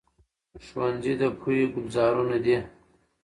ښوونځي 0.65 1.13
د 1.19 1.23
پوهې 1.39 1.65
ګلزارونه 1.73 2.37
دي. 2.45 2.57